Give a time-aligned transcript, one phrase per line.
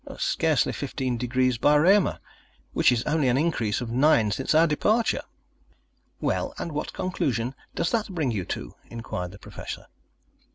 [0.17, 2.17] "Scarcely fifteen degrees by Reaumur,
[2.73, 5.21] which is only an increase of nine since our departure."
[6.19, 9.85] "Well, and what conclusion does that bring you to?" inquired the Professor.